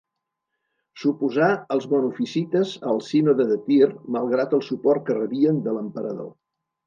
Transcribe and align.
S'oposà 1.01 1.49
als 1.75 1.85
monofisites 1.91 2.71
al 2.93 3.03
Sínode 3.09 3.47
de 3.51 3.59
Tir, 3.67 3.91
malgrat 4.15 4.57
el 4.59 4.67
suport 4.71 5.05
que 5.11 5.19
rebien 5.19 5.61
de 5.69 5.77
l'emperador. 5.77 6.33